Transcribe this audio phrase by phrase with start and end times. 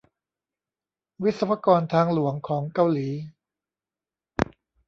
[1.23, 3.09] วิศวกรทางหลวงของเกาหลี